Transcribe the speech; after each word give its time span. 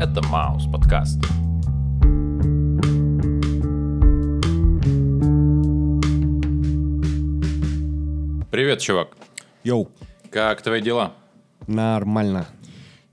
Это 0.00 0.22
Маус 0.28 0.64
подкаст. 0.72 1.18
Привет, 8.50 8.80
чувак. 8.80 9.08
Йоу, 9.64 9.88
Как 10.30 10.62
твои 10.62 10.80
дела? 10.80 11.12
нормально. 11.66 12.46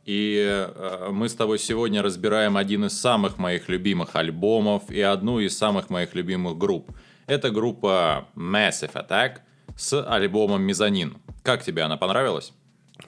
И 0.06 0.38
э, 0.48 1.10
мы 1.12 1.28
с 1.28 1.34
тобой 1.36 1.60
сегодня 1.60 2.02
разбираем 2.02 2.56
один 2.56 2.86
из 2.86 3.00
самых 3.00 3.38
моих 3.38 3.68
любимых 3.68 4.16
альбомов 4.16 4.90
и 4.90 5.02
одну 5.02 5.40
из 5.40 5.58
самых 5.58 5.90
моих 5.90 6.16
любимых 6.16 6.58
групп. 6.58 6.92
Это 7.28 7.52
группа 7.52 8.26
Massive 8.36 8.94
Attack 8.94 9.40
с 9.76 10.02
альбомом 10.02 10.62
Мезонин. 10.64 11.18
Как 11.44 11.64
тебе 11.64 11.84
она 11.84 11.98
понравилась? 11.98 12.54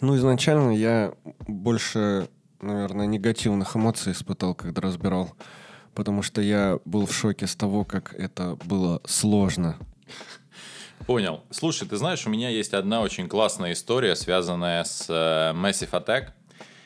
Ну, 0.01 0.15
изначально 0.17 0.71
я 0.71 1.13
больше, 1.47 2.27
наверное, 2.61 3.05
негативных 3.05 3.75
эмоций 3.75 4.13
испытал, 4.13 4.55
когда 4.55 4.81
разбирал. 4.81 5.31
Потому 5.95 6.21
что 6.21 6.41
я 6.41 6.79
был 6.85 7.05
в 7.05 7.13
шоке 7.13 7.47
с 7.47 7.55
того, 7.55 7.83
как 7.83 8.13
это 8.13 8.57
было 8.65 9.01
сложно. 9.05 9.77
Понял. 11.05 11.43
Слушай, 11.49 11.87
ты 11.87 11.97
знаешь, 11.97 12.25
у 12.27 12.29
меня 12.29 12.49
есть 12.49 12.73
одна 12.73 13.01
очень 13.01 13.27
классная 13.27 13.73
история, 13.73 14.15
связанная 14.15 14.83
с 14.83 15.05
э, 15.09 15.53
Massive 15.57 15.91
Attack. 15.91 16.29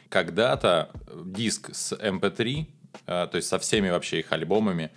Когда-то 0.10 0.92
диск 1.26 1.74
с 1.74 1.94
MP3, 1.94 2.66
э, 3.08 3.28
то 3.30 3.36
есть 3.36 3.48
со 3.48 3.60
всеми 3.60 3.90
вообще 3.90 4.20
их 4.20 4.32
альбомами, 4.32 4.92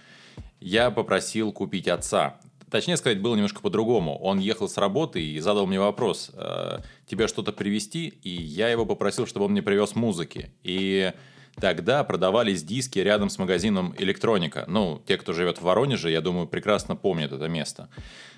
я 0.60 0.91
попросил 0.91 1.52
купить 1.52 1.88
отца. 1.88 2.38
Точнее 2.70 2.97
сказать, 2.97 3.20
было 3.20 3.36
немножко 3.36 3.61
по-другому. 3.61 4.19
Он 4.19 4.39
ехал 4.39 4.69
с 4.69 4.77
работы 4.77 5.22
и 5.22 5.39
задал 5.39 5.67
мне 5.67 5.78
вопрос, 5.78 6.31
э, 6.34 6.81
тебе 7.06 7.28
что-то 7.28 7.53
привезти? 7.53 8.09
И 8.22 8.31
я 8.31 8.69
его 8.69 8.84
попросил, 8.84 9.27
чтобы 9.27 9.47
он 9.47 9.53
мне 9.53 9.62
привез 9.62 9.95
музыки. 9.95 10.50
И 10.64 11.12
тогда 11.61 12.03
продавались 12.03 12.64
диски 12.64 12.98
рядом 12.98 13.31
с 13.31 13.39
магазином 13.39 13.94
«Электроника». 13.98 14.64
Ну, 14.67 15.00
те, 15.06 15.17
кто 15.17 15.33
живет 15.33 15.59
в 15.59 15.62
Воронеже, 15.62 16.11
я 16.11 16.20
думаю, 16.20 16.48
прекрасно 16.48 16.97
помнят 16.97 17.33
это 17.33 17.48
место. 17.48 17.89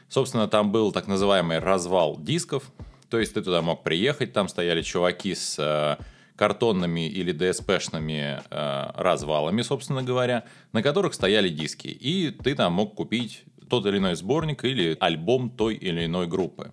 Собственно, 0.08 0.46
там 0.46 0.72
был 0.72 0.92
так 0.92 1.06
называемый 1.06 1.58
развал 1.58 2.18
дисков. 2.18 2.70
То 3.08 3.18
есть 3.18 3.32
ты 3.32 3.42
туда 3.42 3.62
мог 3.62 3.82
приехать, 3.82 4.34
там 4.34 4.48
стояли 4.48 4.82
чуваки 4.82 5.34
с 5.34 5.56
э, 5.58 6.02
картонными 6.36 7.08
или 7.08 7.32
ДСПшными 7.32 8.40
э, 8.50 8.90
развалами, 8.94 9.62
собственно 9.62 10.02
говоря, 10.02 10.44
на 10.72 10.82
которых 10.82 11.14
стояли 11.14 11.48
диски. 11.48 11.88
И 11.88 12.30
ты 12.30 12.54
там 12.54 12.74
мог 12.74 12.94
купить 12.94 13.44
тот 13.68 13.86
или 13.86 13.98
иной 13.98 14.16
сборник 14.16 14.64
или 14.64 14.96
альбом 15.00 15.50
той 15.50 15.74
или 15.74 16.06
иной 16.06 16.26
группы. 16.26 16.72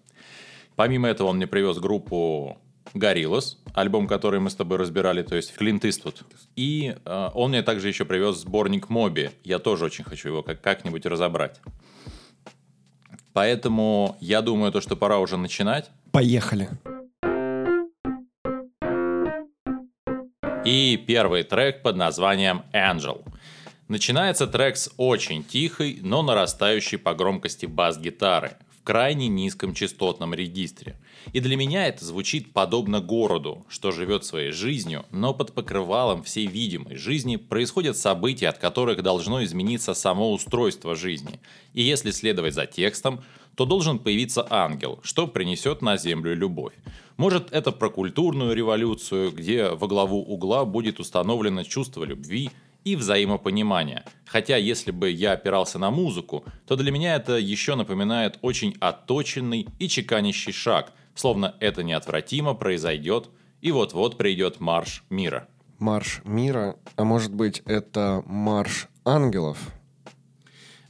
Помимо 0.75 1.07
этого 1.07 1.27
он 1.29 1.37
мне 1.37 1.47
привез 1.47 1.77
группу 1.77 2.57
Gorillaz, 2.93 3.57
альбом, 3.73 4.07
который 4.07 4.39
мы 4.39 4.49
с 4.49 4.55
тобой 4.55 4.77
разбирали, 4.77 5.21
то 5.23 5.35
есть 5.35 5.55
Клинт 5.55 5.85
Иствуд. 5.85 6.23
И 6.55 6.95
э, 7.03 7.29
он 7.33 7.49
мне 7.51 7.61
также 7.61 7.87
еще 7.87 8.05
привез 8.05 8.37
сборник 8.37 8.89
Моби. 8.89 9.31
Я 9.43 9.59
тоже 9.59 9.85
очень 9.85 10.03
хочу 10.03 10.29
его 10.29 10.43
как- 10.43 10.61
как-нибудь 10.61 11.05
разобрать. 11.05 11.59
Поэтому 13.33 14.17
я 14.21 14.41
думаю, 14.41 14.71
то, 14.71 14.79
что 14.79 14.95
пора 14.95 15.19
уже 15.19 15.35
начинать. 15.37 15.89
Поехали. 16.11 16.69
И 20.63 20.97
первый 21.05 21.43
трек 21.43 21.83
под 21.83 21.95
названием 21.95 22.63
Angel. 22.73 23.23
Начинается 23.87 24.47
трек 24.47 24.77
с 24.77 24.89
очень 24.97 25.43
тихой, 25.43 25.99
но 26.01 26.23
нарастающей 26.23 26.97
по 26.97 27.13
громкости 27.13 27.67
бас-гитары 27.67 28.57
в 28.71 28.83
крайне 28.83 29.27
низком 29.27 29.75
частотном 29.75 30.33
регистре. 30.33 30.95
И 31.33 31.39
для 31.39 31.55
меня 31.55 31.87
это 31.87 32.03
звучит 32.03 32.51
подобно 32.51 32.99
городу, 32.99 33.63
что 33.69 33.91
живет 33.91 34.25
своей 34.25 34.51
жизнью, 34.51 35.05
но 35.11 35.35
под 35.35 35.53
покрывалом 35.53 36.23
всей 36.23 36.47
видимой 36.47 36.95
жизни 36.95 37.35
происходят 37.35 37.95
события, 37.95 38.47
от 38.47 38.57
которых 38.57 39.03
должно 39.03 39.43
измениться 39.43 39.93
само 39.93 40.33
устройство 40.33 40.95
жизни. 40.95 41.39
И 41.73 41.83
если 41.83 42.09
следовать 42.09 42.55
за 42.55 42.65
текстом, 42.65 43.23
то 43.55 43.65
должен 43.65 43.99
появиться 43.99 44.47
ангел, 44.49 44.99
что 45.03 45.27
принесет 45.27 45.83
на 45.83 45.97
землю 45.97 46.35
любовь. 46.35 46.73
Может, 47.17 47.51
это 47.51 47.71
про 47.71 47.91
культурную 47.91 48.55
революцию, 48.55 49.31
где 49.31 49.69
во 49.69 49.87
главу 49.87 50.23
угла 50.23 50.65
будет 50.65 50.99
установлено 50.99 51.63
чувство 51.63 52.03
любви 52.03 52.49
и 52.85 52.95
взаимопонимания. 52.95 54.05
Хотя, 54.25 54.55
если 54.55 54.91
бы 54.91 55.09
я 55.09 55.33
опирался 55.33 55.79
на 55.79 55.91
музыку, 55.91 56.45
то 56.65 56.77
для 56.77 56.91
меня 56.91 57.15
это 57.15 57.37
еще 57.37 57.75
напоминает 57.75 58.37
очень 58.41 58.77
отточенный 58.79 59.67
и 59.79 59.89
чеканящий 59.89 60.53
шаг, 60.53 60.93
словно 61.15 61.55
это 61.59 61.83
неотвратимо 61.83 62.53
произойдет, 62.53 63.29
и 63.61 63.71
вот-вот 63.71 64.17
придет 64.17 64.59
марш 64.59 65.03
мира. 65.09 65.47
Марш 65.79 66.21
мира, 66.23 66.77
а 66.95 67.03
может 67.03 67.33
быть 67.33 67.61
это 67.65 68.23
марш 68.25 68.87
ангелов? 69.03 69.57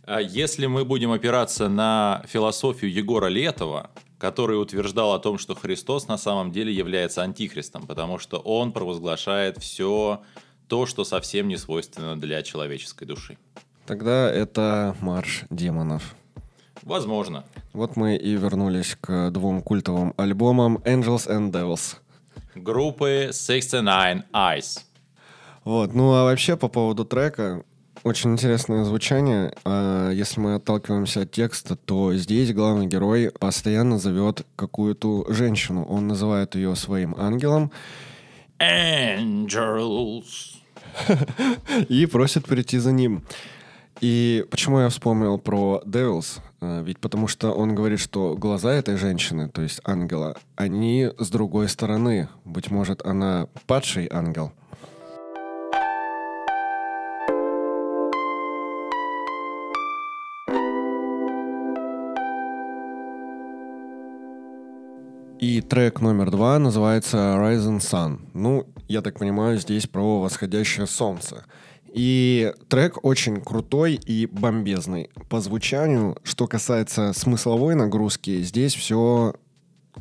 А 0.04 0.20
Если 0.20 0.68
мы 0.68 0.86
будем 0.86 1.12
опираться 1.12 1.70
на 1.70 2.24
философию 2.28 2.92
Егора 2.92 3.28
Летова, 3.28 3.90
который 4.20 4.62
утверждал 4.62 5.14
о 5.14 5.20
том, 5.20 5.38
что 5.38 5.56
Христос 5.56 6.08
на 6.08 6.18
самом 6.18 6.52
деле 6.52 6.72
является 6.74 7.24
антихристом, 7.24 7.88
потому 7.88 8.20
что 8.20 8.38
он 8.38 8.72
провозглашает 8.72 9.58
все 9.58 10.22
то, 10.68 10.86
что 10.86 11.04
совсем 11.04 11.48
не 11.48 11.58
свойственно 11.58 12.20
для 12.20 12.42
человеческой 12.44 13.06
души. 13.06 13.38
Тогда 13.86 14.32
это 14.32 14.96
марш 15.02 15.44
демонов. 15.50 16.16
Возможно. 16.82 17.46
Вот 17.74 17.96
мы 17.96 18.16
и 18.16 18.36
вернулись 18.36 18.98
к 19.00 19.32
двум 19.32 19.62
культовым 19.62 20.14
альбомам 20.18 20.78
Angels 20.78 21.28
and 21.28 21.52
Devils. 21.52 21.98
Группы 22.56 23.32
69 23.34 24.24
Eyes. 24.34 24.80
Вот, 25.64 25.94
ну 25.94 26.14
а 26.14 26.24
вообще 26.24 26.56
по 26.58 26.68
поводу 26.68 27.06
трека, 27.06 27.64
очень 28.04 28.34
интересное 28.34 28.84
звучание. 28.84 29.52
А 29.66 30.12
Если 30.12 30.40
мы 30.40 30.56
отталкиваемся 30.56 31.22
от 31.22 31.32
текста, 31.32 31.76
то 31.76 32.14
здесь 32.14 32.54
главный 32.54 32.86
герой 32.86 33.32
постоянно 33.32 33.98
зовет 33.98 34.46
какую-то 34.56 35.26
женщину. 35.30 35.84
Он 35.86 36.08
называет 36.08 36.54
ее 36.54 36.76
своим 36.76 37.16
ангелом 37.18 37.72
Angels. 38.60 40.56
и 41.90 42.06
просит 42.06 42.46
прийти 42.46 42.78
за 42.78 42.92
ним. 42.92 43.24
И 44.02 44.46
почему 44.50 44.80
я 44.80 44.90
вспомнил 44.90 45.38
про 45.38 45.82
Devils? 45.86 46.40
А, 46.62 46.82
Ведь 46.82 47.00
потому 47.00 47.28
что 47.28 47.52
он 47.52 47.76
говорит, 47.76 48.00
что 48.00 48.36
глаза 48.36 48.74
этой 48.74 48.98
женщины, 48.98 49.50
то 49.50 49.62
есть 49.62 49.82
ангела, 49.86 50.36
они 50.56 51.10
с 51.18 51.30
другой 51.30 51.70
стороны. 51.70 52.28
Быть 52.44 52.72
может, 52.72 53.06
она 53.06 53.48
падший 53.68 54.08
ангел. 54.12 54.52
И 65.40 65.60
трек 65.62 66.00
номер 66.00 66.32
два 66.32 66.58
называется 66.60 67.18
Rising 67.38 67.80
Sun. 67.80 68.20
Ну, 68.34 68.66
я 68.88 69.02
так 69.02 69.20
понимаю, 69.20 69.58
здесь 69.60 69.86
про 69.86 70.22
восходящее 70.22 70.88
солнце. 70.88 71.46
И 71.94 72.54
трек 72.70 73.04
очень 73.04 73.42
крутой 73.42 73.96
и 73.96 74.28
бомбезный. 74.28 75.10
По 75.30 75.42
звучанию, 75.42 76.18
что 76.24 76.48
касается 76.48 77.12
смысловой 77.14 77.76
нагрузки, 77.76 78.42
здесь 78.44 78.74
все 78.76 79.36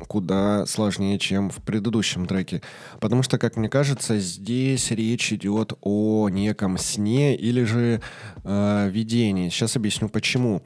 куда 0.07 0.65
сложнее, 0.65 1.17
чем 1.19 1.49
в 1.49 1.57
предыдущем 1.57 2.25
треке. 2.25 2.61
Потому 2.99 3.23
что, 3.23 3.37
как 3.37 3.55
мне 3.55 3.69
кажется, 3.69 4.19
здесь 4.19 4.91
речь 4.91 5.31
идет 5.33 5.73
о 5.81 6.29
неком 6.29 6.77
сне 6.77 7.35
или 7.35 7.63
же 7.63 8.01
э, 8.43 8.89
видении. 8.89 9.49
Сейчас 9.49 9.75
объясню 9.75 10.09
почему. 10.09 10.63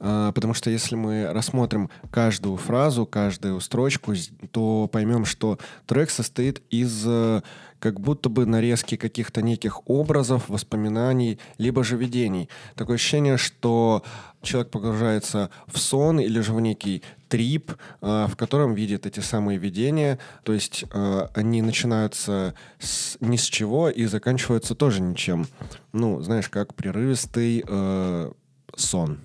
Э, 0.00 0.32
потому 0.34 0.54
что 0.54 0.70
если 0.70 0.96
мы 0.96 1.32
рассмотрим 1.32 1.90
каждую 2.10 2.56
фразу, 2.56 3.06
каждую 3.06 3.60
строчку, 3.60 4.14
то 4.50 4.88
поймем, 4.92 5.24
что 5.24 5.58
трек 5.86 6.10
состоит 6.10 6.62
из 6.70 7.04
э, 7.06 7.42
как 7.82 7.98
будто 7.98 8.28
бы 8.28 8.46
нарезки 8.46 8.96
каких-то 8.96 9.42
неких 9.42 9.90
образов, 9.90 10.48
воспоминаний, 10.48 11.40
либо 11.58 11.82
же 11.82 11.96
видений. 11.96 12.48
Такое 12.76 12.94
ощущение, 12.94 13.38
что 13.38 14.04
человек 14.40 14.70
погружается 14.70 15.50
в 15.66 15.78
сон 15.78 16.20
или 16.20 16.38
же 16.38 16.52
в 16.52 16.60
некий 16.60 17.02
трип, 17.28 17.72
э, 18.00 18.26
в 18.30 18.36
котором 18.36 18.74
видит 18.74 19.04
эти 19.04 19.18
самые 19.18 19.58
видения. 19.58 20.20
То 20.44 20.52
есть 20.52 20.84
э, 20.92 21.26
они 21.34 21.60
начинаются 21.60 22.54
с, 22.78 23.16
ни 23.18 23.36
с 23.36 23.46
чего 23.46 23.90
и 23.90 24.04
заканчиваются 24.04 24.76
тоже 24.76 25.02
ничем. 25.02 25.48
Ну, 25.92 26.20
знаешь, 26.20 26.48
как 26.48 26.76
прерывистый 26.76 27.64
э, 27.66 28.32
сон. 28.76 29.18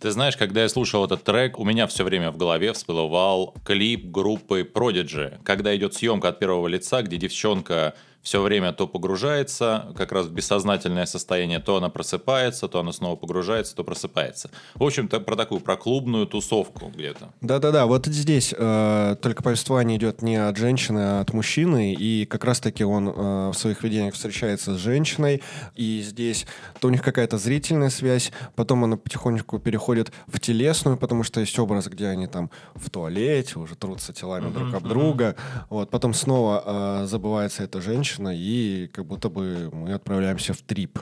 Ты 0.00 0.10
знаешь, 0.10 0.36
когда 0.36 0.62
я 0.62 0.68
слушал 0.68 1.04
этот 1.04 1.24
трек, 1.24 1.58
у 1.58 1.64
меня 1.64 1.86
все 1.86 2.04
время 2.04 2.30
в 2.30 2.36
голове 2.36 2.72
всплывал 2.72 3.54
клип 3.64 4.06
группы 4.06 4.62
Prodigy, 4.62 5.40
когда 5.44 5.74
идет 5.74 5.94
съемка 5.94 6.28
от 6.28 6.38
первого 6.38 6.68
лица, 6.68 7.02
где 7.02 7.16
девчонка 7.16 7.94
все 8.24 8.40
время 8.40 8.72
то 8.72 8.88
погружается 8.88 9.92
как 9.96 10.10
раз 10.10 10.26
в 10.26 10.32
бессознательное 10.32 11.04
состояние, 11.04 11.60
то 11.60 11.76
она 11.76 11.90
просыпается, 11.90 12.68
то 12.68 12.80
она 12.80 12.90
снова 12.92 13.16
погружается, 13.16 13.76
то 13.76 13.84
просыпается. 13.84 14.50
В 14.74 14.82
общем-то, 14.82 15.20
про 15.20 15.36
такую, 15.36 15.60
про 15.60 15.76
клубную 15.76 16.26
тусовку 16.26 16.86
где-то. 16.88 17.28
Да-да-да, 17.42 17.84
вот 17.84 18.06
здесь 18.06 18.54
э, 18.56 19.16
только 19.20 19.42
повествование 19.42 19.98
идет 19.98 20.22
не 20.22 20.36
от 20.36 20.56
женщины, 20.56 21.00
а 21.00 21.20
от 21.20 21.34
мужчины, 21.34 21.92
и 21.92 22.24
как 22.24 22.44
раз-таки 22.44 22.82
он 22.82 23.08
э, 23.08 23.12
в 23.50 23.54
своих 23.54 23.82
видениях 23.82 24.14
встречается 24.14 24.74
с 24.74 24.78
женщиной, 24.78 25.42
и 25.76 26.00
здесь 26.02 26.46
то 26.80 26.88
у 26.88 26.90
них 26.90 27.02
какая-то 27.02 27.36
зрительная 27.36 27.90
связь, 27.90 28.32
потом 28.56 28.84
она 28.84 28.96
потихонечку 28.96 29.58
переходит 29.58 30.12
в 30.26 30.40
телесную, 30.40 30.96
потому 30.96 31.24
что 31.24 31.40
есть 31.40 31.58
образ, 31.58 31.88
где 31.88 32.06
они 32.06 32.26
там 32.26 32.50
в 32.74 32.88
туалете 32.88 33.58
уже 33.58 33.76
трутся 33.76 34.14
телами 34.14 34.50
друг 34.50 34.72
об 34.72 34.88
друга, 34.88 35.36
вот, 35.68 35.90
потом 35.90 36.14
снова 36.14 37.02
э, 37.02 37.06
забывается 37.06 37.62
эта 37.64 37.82
женщина, 37.82 38.13
и 38.18 38.88
как 38.92 39.06
будто 39.06 39.28
бы 39.28 39.70
мы 39.72 39.92
отправляемся 39.92 40.54
в 40.54 40.62
трип. 40.62 40.98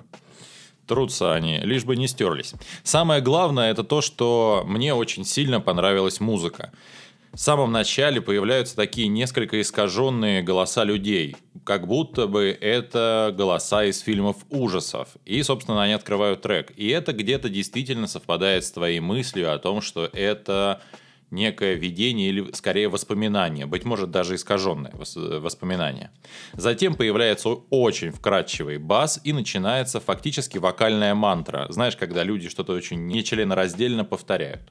Трутся 0.86 1.32
они, 1.32 1.58
лишь 1.58 1.84
бы 1.84 1.96
не 1.96 2.08
стерлись. 2.08 2.54
Самое 2.82 3.20
главное 3.20 3.70
это 3.70 3.84
то, 3.84 4.00
что 4.00 4.64
мне 4.66 4.94
очень 4.94 5.24
сильно 5.24 5.60
понравилась 5.60 6.20
музыка. 6.20 6.72
В 7.32 7.38
самом 7.38 7.72
начале 7.72 8.20
появляются 8.20 8.76
такие 8.76 9.08
несколько 9.08 9.58
искаженные 9.58 10.42
голоса 10.42 10.84
людей, 10.84 11.36
как 11.64 11.86
будто 11.86 12.26
бы 12.26 12.56
это 12.60 13.32
голоса 13.34 13.84
из 13.84 14.00
фильмов 14.00 14.36
ужасов. 14.50 15.08
И, 15.24 15.42
собственно, 15.42 15.82
они 15.82 15.94
открывают 15.94 16.42
трек. 16.42 16.72
И 16.76 16.88
это 16.88 17.14
где-то 17.14 17.48
действительно 17.48 18.06
совпадает 18.06 18.66
с 18.66 18.72
твоей 18.72 19.00
мыслью 19.00 19.54
о 19.54 19.58
том, 19.58 19.80
что 19.80 20.10
это 20.12 20.82
некое 21.32 21.74
видение 21.74 22.28
или 22.28 22.52
скорее 22.52 22.88
воспоминание, 22.88 23.66
быть 23.66 23.84
может 23.84 24.10
даже 24.10 24.36
искаженное 24.36 24.92
воспоминание. 24.94 26.10
Затем 26.52 26.94
появляется 26.94 27.48
очень 27.48 28.10
вкрадчивый 28.10 28.78
бас 28.78 29.20
и 29.24 29.32
начинается 29.32 30.00
фактически 30.00 30.58
вокальная 30.58 31.14
мантра. 31.14 31.66
Знаешь, 31.70 31.96
когда 31.96 32.22
люди 32.22 32.48
что-то 32.48 32.72
очень 32.72 33.06
нечленораздельно 33.06 34.04
повторяют. 34.04 34.62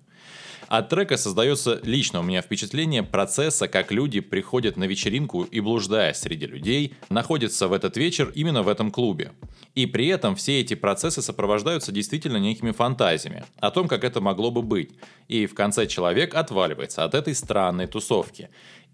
От 0.71 0.87
трека 0.87 1.17
создается 1.17 1.81
лично 1.83 2.21
у 2.21 2.23
меня 2.23 2.41
впечатление 2.41 3.03
процесса, 3.03 3.67
как 3.67 3.91
люди 3.91 4.21
приходят 4.21 4.77
на 4.77 4.85
вечеринку 4.85 5.43
и, 5.43 5.59
блуждая 5.59 6.13
среди 6.13 6.45
людей, 6.45 6.93
находятся 7.09 7.67
в 7.67 7.73
этот 7.73 7.97
вечер 7.97 8.31
именно 8.35 8.63
в 8.63 8.69
этом 8.69 8.89
клубе. 8.89 9.33
И 9.75 9.85
при 9.85 10.07
этом 10.07 10.37
все 10.37 10.61
эти 10.61 10.75
процессы 10.75 11.21
сопровождаются 11.21 11.91
действительно 11.91 12.37
некими 12.37 12.71
фантазиями 12.71 13.43
о 13.59 13.69
том, 13.69 13.89
как 13.89 14.05
это 14.05 14.21
могло 14.21 14.49
бы 14.49 14.61
быть. 14.61 14.91
И 15.27 15.45
в 15.45 15.55
конце 15.55 15.87
человек 15.87 16.35
отваливается 16.35 17.03
от 17.03 17.15
этой 17.15 17.35
странной 17.35 17.87
тусовки. 17.87 18.47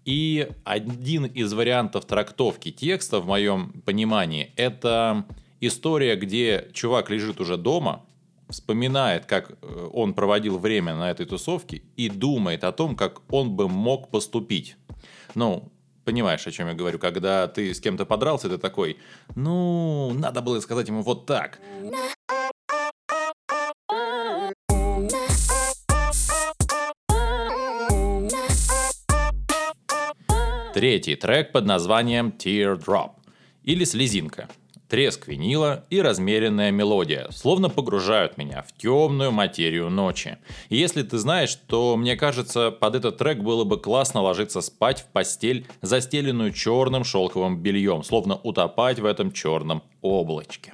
И 0.04 0.48
один 0.64 1.26
из 1.26 1.52
вариантов 1.52 2.06
трактовки 2.06 2.72
текста, 2.72 3.20
в 3.20 3.26
моем 3.26 3.82
понимании, 3.86 4.52
это 4.56 5.26
история, 5.60 6.16
где 6.16 6.70
чувак 6.72 7.08
лежит 7.08 7.40
уже 7.40 7.56
дома, 7.56 8.04
вспоминает, 8.48 9.26
как 9.26 9.50
э, 9.50 9.90
он 9.92 10.14
проводил 10.14 10.58
время 10.58 10.94
на 10.94 11.10
этой 11.10 11.26
тусовке 11.26 11.82
и 11.96 12.08
думает 12.08 12.64
о 12.64 12.72
том, 12.72 12.96
как 12.96 13.20
он 13.32 13.54
бы 13.54 13.68
мог 13.68 14.10
поступить. 14.10 14.76
Ну, 15.34 15.70
понимаешь, 16.04 16.46
о 16.46 16.50
чем 16.50 16.68
я 16.68 16.74
говорю, 16.74 16.98
когда 16.98 17.46
ты 17.48 17.74
с 17.74 17.80
кем-то 17.80 18.06
подрался, 18.06 18.48
ты 18.48 18.58
такой, 18.58 18.98
ну, 19.34 20.12
надо 20.14 20.40
было 20.40 20.58
сказать 20.60 20.88
ему 20.88 21.02
вот 21.02 21.26
так. 21.26 21.60
Третий 30.74 31.16
трек 31.16 31.52
под 31.52 31.66
названием 31.66 32.28
Teardrop 32.38 33.10
или 33.64 33.84
Слезинка 33.84 34.48
треск 34.88 35.28
винила 35.28 35.84
и 35.90 36.00
размеренная 36.00 36.70
мелодия, 36.70 37.28
словно 37.30 37.68
погружают 37.68 38.38
меня 38.38 38.62
в 38.62 38.72
темную 38.72 39.30
материю 39.30 39.90
ночи. 39.90 40.38
И 40.68 40.76
если 40.76 41.02
ты 41.02 41.18
знаешь, 41.18 41.54
то 41.54 41.96
мне 41.96 42.16
кажется, 42.16 42.70
под 42.70 42.94
этот 42.94 43.18
трек 43.18 43.38
было 43.38 43.64
бы 43.64 43.78
классно 43.78 44.22
ложиться 44.22 44.60
спать 44.60 45.00
в 45.00 45.06
постель, 45.06 45.66
застеленную 45.82 46.52
черным 46.52 47.04
шелковым 47.04 47.60
бельем, 47.60 48.02
словно 48.02 48.36
утопать 48.36 48.98
в 48.98 49.04
этом 49.04 49.32
черном 49.32 49.82
облачке 50.02 50.72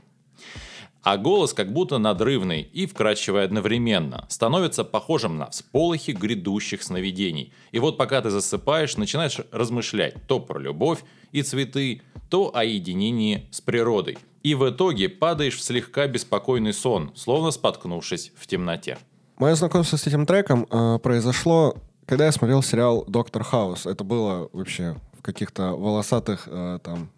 а 1.04 1.18
голос 1.18 1.52
как 1.52 1.72
будто 1.72 1.98
надрывный 1.98 2.62
и 2.62 2.86
вкрадчивый 2.86 3.44
одновременно, 3.44 4.24
становится 4.28 4.84
похожим 4.84 5.36
на 5.36 5.50
всполохи 5.50 6.12
грядущих 6.12 6.82
сновидений. 6.82 7.52
И 7.72 7.78
вот 7.78 7.98
пока 7.98 8.22
ты 8.22 8.30
засыпаешь, 8.30 8.96
начинаешь 8.96 9.38
размышлять 9.52 10.14
то 10.26 10.40
про 10.40 10.58
любовь 10.58 11.04
и 11.30 11.42
цветы, 11.42 12.00
то 12.30 12.50
о 12.56 12.64
единении 12.64 13.46
с 13.50 13.60
природой. 13.60 14.18
И 14.42 14.54
в 14.54 14.68
итоге 14.68 15.10
падаешь 15.10 15.56
в 15.56 15.62
слегка 15.62 16.06
беспокойный 16.06 16.72
сон, 16.72 17.12
словно 17.14 17.50
споткнувшись 17.50 18.32
в 18.36 18.46
темноте. 18.46 18.98
Мое 19.36 19.54
знакомство 19.56 19.96
с 19.96 20.06
этим 20.06 20.24
треком 20.24 20.66
э, 20.70 20.98
произошло, 21.02 21.76
когда 22.06 22.26
я 22.26 22.32
смотрел 22.32 22.62
сериал 22.62 23.04
«Доктор 23.06 23.42
Хаус». 23.44 23.84
Это 23.84 24.04
было 24.04 24.48
вообще 24.52 24.96
в 25.18 25.22
каких-то 25.22 25.72
волосатых 25.72 26.44
э, 26.46 26.78
там 26.82 27.10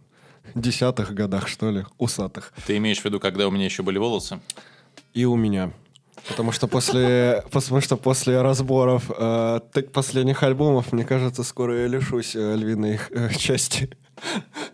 десятых 0.54 1.14
годах, 1.14 1.48
что 1.48 1.70
ли, 1.70 1.84
усатых. 1.98 2.52
Ты 2.66 2.76
имеешь 2.76 3.00
в 3.00 3.04
виду, 3.04 3.20
когда 3.20 3.48
у 3.48 3.50
меня 3.50 3.64
еще 3.64 3.82
были 3.82 3.98
волосы? 3.98 4.40
И 5.14 5.24
у 5.24 5.36
меня. 5.36 5.72
Потому 6.28 6.52
что 6.52 6.66
после, 6.66 7.44
потому 7.50 7.80
что 7.80 7.96
после 7.96 8.42
разборов 8.42 9.10
э, 9.16 9.60
последних 9.92 10.42
альбомов, 10.42 10.92
мне 10.92 11.04
кажется, 11.04 11.42
скоро 11.42 11.82
я 11.82 11.86
лишусь 11.86 12.34
э, 12.34 12.56
львиной 12.56 12.94
их 12.94 13.10
э, 13.12 13.30
части. 13.34 13.90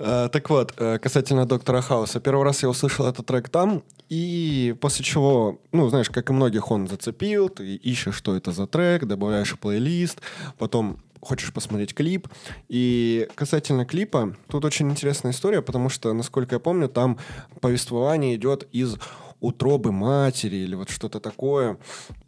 Э, 0.00 0.28
так 0.30 0.48
вот, 0.48 0.74
э, 0.76 0.98
касательно 0.98 1.44
Доктора 1.44 1.80
Хауса. 1.80 2.20
Первый 2.20 2.44
раз 2.44 2.62
я 2.62 2.68
услышал 2.68 3.06
этот 3.06 3.26
трек 3.26 3.48
там, 3.48 3.82
и 4.08 4.76
после 4.80 5.04
чего, 5.04 5.60
ну, 5.72 5.88
знаешь, 5.88 6.08
как 6.08 6.30
и 6.30 6.32
многих, 6.32 6.70
он 6.70 6.86
зацепил, 6.86 7.48
ты 7.48 7.74
ищешь, 7.74 8.14
что 8.14 8.36
это 8.36 8.52
за 8.52 8.68
трек, 8.68 9.06
добавляешь 9.06 9.52
в 9.52 9.58
плейлист, 9.58 10.20
потом 10.56 10.98
хочешь 11.20 11.52
посмотреть 11.52 11.94
клип. 11.94 12.28
И 12.68 13.28
касательно 13.34 13.84
клипа, 13.84 14.36
тут 14.48 14.64
очень 14.64 14.90
интересная 14.90 15.32
история, 15.32 15.62
потому 15.62 15.88
что, 15.88 16.12
насколько 16.12 16.56
я 16.56 16.60
помню, 16.60 16.88
там 16.88 17.18
повествование 17.60 18.36
идет 18.36 18.68
из 18.72 18.96
утробы 19.40 19.92
матери 19.92 20.56
или 20.56 20.74
вот 20.74 20.90
что-то 20.90 21.20
такое. 21.20 21.78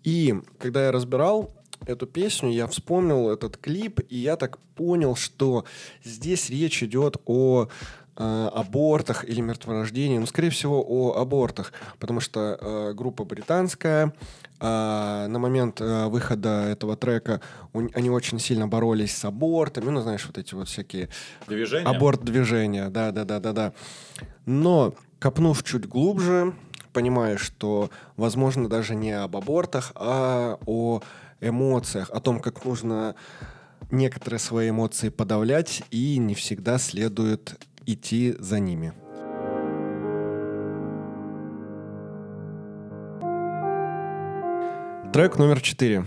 И 0.04 0.34
когда 0.58 0.84
я 0.84 0.92
разбирал 0.92 1.50
эту 1.86 2.06
песню, 2.06 2.50
я 2.50 2.66
вспомнил 2.66 3.30
этот 3.30 3.56
клип, 3.56 4.00
и 4.08 4.16
я 4.16 4.36
так 4.36 4.58
понял, 4.74 5.16
что 5.16 5.64
здесь 6.04 6.50
речь 6.50 6.82
идет 6.82 7.16
о 7.26 7.68
э, 8.16 8.50
абортах 8.54 9.28
или 9.28 9.40
мертворождении, 9.40 10.18
ну, 10.18 10.26
скорее 10.26 10.50
всего, 10.50 10.84
о 10.86 11.18
абортах, 11.18 11.72
потому 11.98 12.20
что 12.20 12.58
э, 12.60 12.92
группа 12.94 13.24
британская, 13.24 14.12
э, 14.60 15.26
на 15.28 15.38
момент 15.38 15.80
э, 15.80 16.06
выхода 16.06 16.66
этого 16.68 16.96
трека 16.96 17.40
у, 17.72 17.80
они 17.94 18.10
очень 18.10 18.38
сильно 18.38 18.68
боролись 18.68 19.16
с 19.16 19.24
абортами, 19.24 19.90
ну, 19.90 20.00
знаешь, 20.00 20.26
вот 20.26 20.38
эти 20.38 20.54
вот 20.54 20.68
всякие... 20.68 21.08
Движения? 21.46 21.86
Аборт-движения, 21.86 22.88
да-да-да-да-да. 22.88 23.72
Но, 24.46 24.94
копнув 25.18 25.62
чуть 25.64 25.86
глубже, 25.86 26.54
понимаешь, 26.92 27.40
что, 27.40 27.90
возможно, 28.16 28.68
даже 28.68 28.94
не 28.94 29.12
об 29.12 29.36
абортах, 29.36 29.92
а 29.94 30.58
о 30.66 31.00
эмоциях, 31.40 32.10
о 32.10 32.20
том, 32.20 32.40
как 32.40 32.64
нужно 32.64 33.14
некоторые 33.90 34.38
свои 34.38 34.70
эмоции 34.70 35.08
подавлять 35.08 35.82
и 35.90 36.18
не 36.18 36.34
всегда 36.34 36.78
следует 36.78 37.58
идти 37.86 38.36
за 38.38 38.60
ними. 38.60 38.92
Трек 45.12 45.38
номер 45.38 45.60
четыре. 45.60 46.04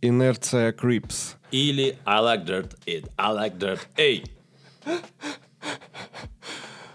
Инерция 0.00 0.72
Creeps. 0.72 1.36
Или 1.50 1.98
I 2.06 2.20
like 2.20 2.46
dirt, 2.46 2.78
it, 2.86 3.10
I 3.18 3.30
like 3.34 3.58
dirt, 3.58 3.80
эй! 3.98 4.24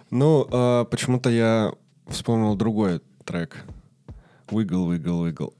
Ну, 0.10 0.48
э, 0.51 0.86
почему-то 0.89 1.29
я 1.29 1.74
вспомнил 2.08 2.56
другой 2.56 3.01
трек. 3.24 3.58
Wiggle, 4.48 4.88
wiggle, 4.89 5.32
wiggle. 5.32 5.53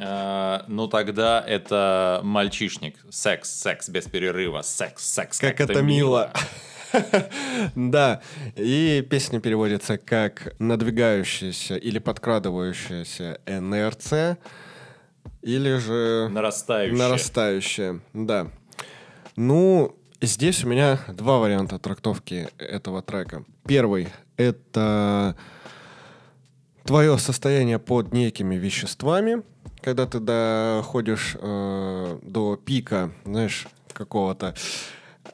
А, 0.00 0.64
ну 0.68 0.86
тогда 0.86 1.42
это 1.44 2.20
мальчишник. 2.22 3.04
Секс, 3.10 3.50
секс 3.50 3.88
без 3.88 4.04
перерыва. 4.04 4.62
Секс, 4.62 5.04
секс. 5.04 5.38
Как, 5.40 5.60
это 5.60 5.82
мило. 5.82 6.32
Да, 7.74 8.20
и 8.56 9.06
песня 9.08 9.40
переводится 9.40 9.98
как 9.98 10.54
надвигающаяся 10.58 11.76
или 11.76 11.98
подкрадывающаяся 11.98 13.40
инерция, 13.46 14.38
или 15.42 15.76
же... 15.76 16.28
Нарастающая. 16.30 16.96
Нарастающая, 16.96 18.00
да. 18.12 18.48
Ну, 19.36 19.96
здесь 20.20 20.64
у 20.64 20.68
меня 20.68 20.98
два 21.08 21.38
варианта 21.38 21.78
трактовки 21.78 22.48
этого 22.58 23.02
трека. 23.02 23.44
Первый— 23.66 24.08
это 24.36 25.36
твое 26.84 27.18
состояние 27.18 27.78
под 27.78 28.12
некими 28.12 28.56
веществами, 28.56 29.42
когда 29.80 30.06
ты 30.06 30.20
доходишь 30.20 31.36
э, 31.40 32.18
до 32.22 32.56
пика, 32.56 33.12
знаешь, 33.24 33.66
какого-то 33.92 34.54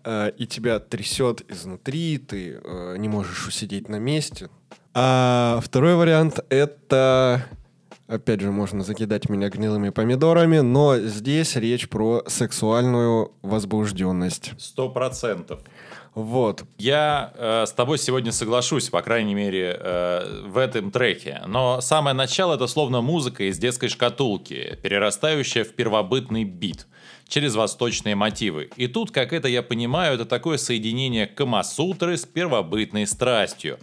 э, 0.04 0.33
и 0.37 0.47
тебя 0.47 0.78
трясет 0.78 1.50
изнутри, 1.50 2.19
ты 2.19 2.61
э, 2.62 2.97
не 2.99 3.09
можешь 3.09 3.47
усидеть 3.47 3.88
на 3.88 3.97
месте. 3.97 4.49
А 4.95 5.61
второй 5.62 5.95
вариант— 5.95 6.40
это 6.49 7.47
Опять 8.11 8.40
же, 8.40 8.50
можно 8.50 8.83
закидать 8.83 9.28
меня 9.28 9.50
гнилыми 9.50 9.90
помидорами, 9.90 10.59
но 10.59 10.99
здесь 10.99 11.54
речь 11.54 11.88
про 11.88 12.25
сексуальную 12.26 13.30
возбужденность. 13.40 14.50
Сто 14.59 14.88
процентов. 14.88 15.61
Вот. 16.14 16.64
Я 16.76 17.33
э, 17.37 17.66
с 17.66 17.73
тобой 17.73 17.99
сегодня 17.99 18.33
соглашусь, 18.33 18.88
по 18.88 19.00
крайней 19.00 19.37
мере, 19.37 19.78
э, 19.78 20.42
в 20.45 20.59
этом 20.59 20.90
треке. 20.90 21.40
Но 21.47 21.80
самое 21.80 22.16
начало 22.16 22.54
это 22.57 22.66
словно 22.66 23.00
музыка 23.00 23.49
из 23.49 23.59
детской 23.59 23.88
шкатулки, 23.88 24.76
перерастающая 24.83 25.62
в 25.62 25.69
первобытный 25.69 26.42
бит 26.42 26.88
через 27.31 27.55
восточные 27.55 28.15
мотивы. 28.15 28.69
И 28.77 28.87
тут, 28.87 29.11
как 29.11 29.33
это 29.33 29.49
я 29.49 29.63
понимаю, 29.63 30.15
это 30.15 30.27
такое 30.27 30.59
соединение 30.59 31.27
Камасутры 31.27 32.19
с 32.19 32.27
первобытной 32.27 33.07
страстью 33.07 33.79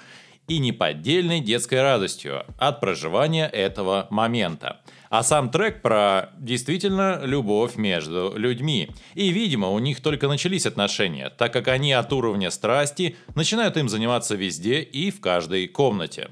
и 0.48 0.60
неподдельной 0.60 1.40
детской 1.40 1.82
радостью 1.82 2.46
от 2.58 2.80
проживания 2.80 3.48
этого 3.48 4.08
момента. 4.10 4.82
А 5.10 5.24
сам 5.24 5.50
трек 5.50 5.82
про 5.82 6.32
действительно 6.38 7.22
любовь 7.24 7.78
между 7.78 8.34
людьми. 8.36 8.90
И, 9.14 9.30
видимо, 9.30 9.70
у 9.70 9.80
них 9.80 10.02
только 10.02 10.28
начались 10.28 10.66
отношения, 10.66 11.30
так 11.30 11.54
как 11.54 11.70
они 11.70 11.94
от 11.94 12.12
уровня 12.12 12.52
страсти 12.52 13.16
начинают 13.36 13.78
им 13.78 13.88
заниматься 13.88 14.36
везде 14.36 14.82
и 14.82 15.12
в 15.12 15.22
каждой 15.22 15.68
комнате. 15.68 16.30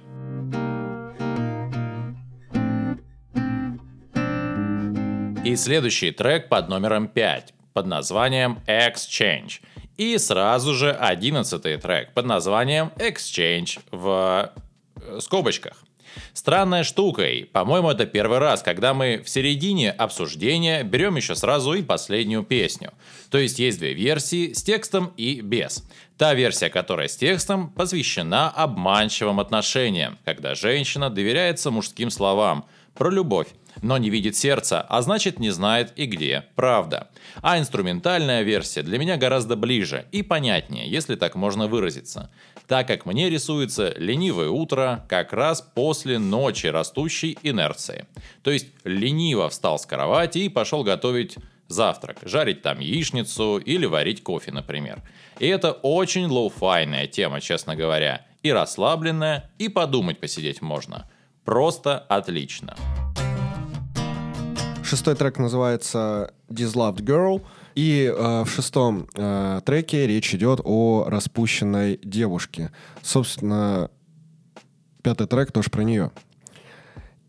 И 5.45 5.55
следующий 5.55 6.11
трек 6.11 6.49
под 6.49 6.67
номером 6.67 7.07
5 7.07 7.53
под 7.73 7.85
названием 7.85 8.59
Exchange– 8.67 9.61
и 9.97 10.17
сразу 10.17 10.73
же 10.73 10.91
одиннадцатый 10.91 11.77
трек 11.77 12.13
под 12.13 12.25
названием 12.25 12.91
Exchange 12.97 13.79
в 13.91 14.51
э, 14.95 15.19
скобочках. 15.21 15.83
Странная 16.33 16.83
штука, 16.83 17.23
и, 17.23 17.43
по-моему, 17.43 17.89
это 17.89 18.05
первый 18.05 18.39
раз, 18.39 18.61
когда 18.61 18.93
мы 18.93 19.21
в 19.23 19.29
середине 19.29 19.91
обсуждения 19.91 20.83
берем 20.83 21.17
еще 21.17 21.35
сразу 21.35 21.73
и 21.73 21.81
последнюю 21.81 22.43
песню. 22.43 22.93
То 23.29 23.37
есть 23.37 23.59
есть 23.59 23.79
две 23.79 23.93
версии 23.93 24.53
с 24.53 24.63
текстом 24.63 25.13
и 25.17 25.41
без. 25.41 25.83
Та 26.17 26.33
версия, 26.33 26.69
которая 26.69 27.09
с 27.09 27.17
текстом, 27.17 27.69
посвящена 27.69 28.49
обманчивым 28.49 29.39
отношениям, 29.41 30.17
когда 30.23 30.55
женщина 30.55 31.09
доверяется 31.09 31.71
мужским 31.71 32.09
словам 32.09 32.65
про 32.95 33.09
любовь, 33.09 33.47
но 33.81 33.97
не 33.97 34.09
видит 34.09 34.35
сердца, 34.35 34.81
а 34.81 35.01
значит 35.01 35.39
не 35.39 35.51
знает 35.51 35.93
и 35.95 36.05
где 36.05 36.45
правда. 36.55 37.09
А 37.41 37.59
инструментальная 37.59 38.41
версия 38.41 38.81
для 38.81 38.97
меня 38.97 39.17
гораздо 39.17 39.55
ближе 39.55 40.05
и 40.11 40.23
понятнее, 40.23 40.89
если 40.89 41.15
так 41.15 41.35
можно 41.35 41.67
выразиться, 41.67 42.31
так 42.67 42.87
как 42.87 43.05
мне 43.05 43.29
рисуется 43.29 43.93
ленивое 43.97 44.49
утро 44.49 45.05
как 45.07 45.33
раз 45.33 45.61
после 45.61 46.17
ночи 46.17 46.67
растущей 46.67 47.37
инерции. 47.43 48.05
То 48.43 48.51
есть 48.51 48.67
лениво 48.83 49.49
встал 49.49 49.77
с 49.77 49.85
кровати 49.85 50.39
и 50.39 50.49
пошел 50.49 50.83
готовить 50.83 51.37
завтрак, 51.67 52.19
жарить 52.23 52.61
там 52.61 52.79
яичницу 52.79 53.57
или 53.57 53.85
варить 53.85 54.23
кофе, 54.23 54.51
например. 54.51 55.01
И 55.39 55.47
это 55.47 55.71
очень 55.71 56.27
lo-fi 56.27 56.72
ная 56.72 57.07
тема, 57.07 57.41
честно 57.41 57.75
говоря, 57.75 58.25
и 58.43 58.51
расслабленная, 58.51 59.49
и 59.57 59.69
подумать 59.69 60.19
посидеть 60.19 60.61
можно. 60.61 61.09
Просто 61.45 61.99
отлично. 61.99 62.75
Шестой 64.83 65.15
трек 65.15 65.37
называется 65.37 66.33
Disloved 66.49 66.97
Girl. 66.97 67.41
И 67.75 68.05
э, 68.05 68.43
в 68.43 68.49
шестом 68.49 69.07
э, 69.15 69.61
треке 69.65 70.07
речь 70.07 70.33
идет 70.33 70.61
о 70.63 71.05
распущенной 71.07 71.99
девушке. 72.01 72.71
Собственно, 73.01 73.91
пятый 75.03 75.27
трек 75.27 75.51
тоже 75.51 75.69
про 75.69 75.83
нее. 75.83 76.11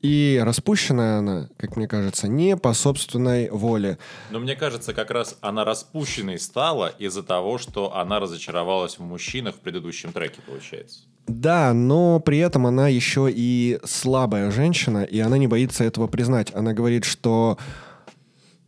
И 0.03 0.41
распущенная 0.45 1.19
она, 1.19 1.49
как 1.57 1.77
мне 1.77 1.89
кажется, 1.89 2.29
не 2.29 2.57
по 2.57 2.75
собственной 2.75 3.51
воле. 3.51 3.99
Но 4.31 4.39
мне 4.39 4.55
кажется, 4.55 4.95
как 4.95 5.11
раз 5.11 5.37
она 5.41 5.65
распущенной 5.65 6.39
стала 6.39 6.89
из-за 6.99 7.23
того, 7.23 7.59
что 7.59 7.97
она 7.97 8.21
разочаровалась 8.21 8.99
в 8.99 9.03
мужчинах 9.03 9.57
в 9.57 9.59
предыдущем 9.59 10.13
треке, 10.13 10.41
получается. 10.47 11.01
Да, 11.27 11.75
но 11.75 12.21
при 12.21 12.39
этом 12.39 12.67
она 12.67 12.89
еще 12.89 13.29
и 13.31 13.81
слабая 13.85 14.51
женщина, 14.51 15.03
и 15.03 15.19
она 15.19 15.39
не 15.39 15.49
боится 15.49 15.83
этого 15.83 16.07
признать. 16.07 16.55
Она 16.55 16.73
говорит, 16.73 17.05
что 17.05 17.59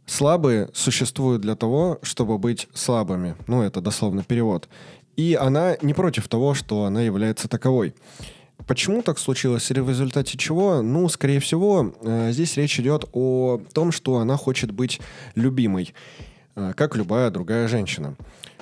слабые 0.07 0.69
существуют 0.75 1.43
для 1.43 1.55
того, 1.55 2.01
чтобы 2.03 2.37
быть 2.39 2.69
слабыми. 2.75 3.37
Ну, 3.47 3.63
это 3.63 3.81
дословно 3.81 4.25
перевод. 4.25 4.69
И 5.17 5.39
она 5.41 5.77
не 5.83 5.95
против 5.95 6.27
того, 6.27 6.55
что 6.55 6.85
она 6.85 7.03
является 7.03 7.49
таковой. 7.49 7.95
Почему 8.67 9.03
так 9.03 9.21
случилось 9.21 9.71
или 9.71 9.79
в 9.79 9.89
результате 9.89 10.37
чего? 10.37 10.83
Ну, 10.83 11.09
скорее 11.09 11.39
всего, 11.39 11.95
э, 12.03 12.33
здесь 12.33 12.57
речь 12.57 12.79
идет 12.81 13.05
о 13.13 13.61
том, 13.73 13.93
что 13.93 14.17
она 14.19 14.37
хочет 14.37 14.73
быть 14.73 15.01
любимой, 15.37 15.95
э, 16.57 16.73
как 16.77 16.97
любая 16.97 17.31
другая 17.31 17.69
женщина 17.69 18.17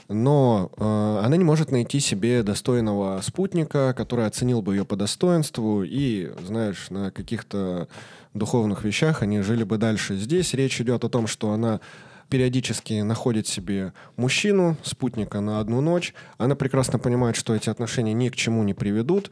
но 0.08 0.70
э, 0.76 1.20
она 1.24 1.36
не 1.36 1.44
может 1.44 1.72
найти 1.72 2.00
себе 2.00 2.42
достойного 2.42 3.20
спутника, 3.22 3.94
который 3.96 4.26
оценил 4.26 4.62
бы 4.62 4.74
ее 4.74 4.84
по 4.84 4.96
достоинству 4.96 5.82
и, 5.82 6.32
знаешь, 6.44 6.90
на 6.90 7.10
каких-то 7.10 7.88
духовных 8.34 8.84
вещах 8.84 9.22
они 9.22 9.40
жили 9.40 9.64
бы 9.64 9.78
дальше. 9.78 10.16
Здесь 10.16 10.54
речь 10.54 10.80
идет 10.80 11.04
о 11.04 11.08
том, 11.08 11.26
что 11.26 11.52
она 11.52 11.80
периодически 12.28 13.00
находит 13.02 13.46
себе 13.46 13.92
мужчину, 14.16 14.76
спутника 14.82 15.40
на 15.40 15.60
одну 15.60 15.80
ночь. 15.80 16.14
Она 16.38 16.54
прекрасно 16.56 16.98
понимает, 16.98 17.36
что 17.36 17.54
эти 17.54 17.70
отношения 17.70 18.12
ни 18.12 18.28
к 18.28 18.36
чему 18.36 18.62
не 18.62 18.74
приведут, 18.74 19.30